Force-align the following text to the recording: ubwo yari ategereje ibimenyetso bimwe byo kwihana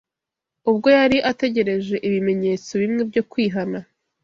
ubwo 0.69 0.87
yari 0.99 1.17
ategereje 1.31 1.95
ibimenyetso 2.07 2.71
bimwe 2.81 3.01
byo 3.09 3.23
kwihana 3.31 3.77